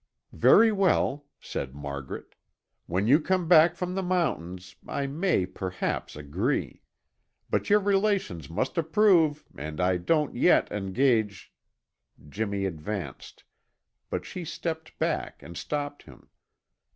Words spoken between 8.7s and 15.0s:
approve and I don't yet engage" Jimmy advanced, but she stepped